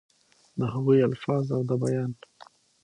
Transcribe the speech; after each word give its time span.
دَ 0.57 0.59
هغوي 0.73 0.99
الفاظ 1.05 1.45
او 1.55 1.61
دَ 1.69 1.71
بيان 1.83 2.11